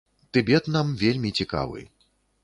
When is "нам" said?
0.75-0.87